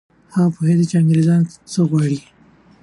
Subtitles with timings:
[0.35, 1.41] هغه پوهېده چي انګریزان
[1.71, 2.19] څه غواړي.